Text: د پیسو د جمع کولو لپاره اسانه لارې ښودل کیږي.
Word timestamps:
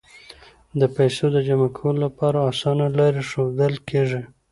د 0.79 0.81
پیسو 0.95 1.25
د 1.31 1.37
جمع 1.47 1.69
کولو 1.77 1.99
لپاره 2.07 2.37
اسانه 2.51 2.85
لارې 2.97 3.21
ښودل 3.29 3.73
کیږي. 3.89 4.21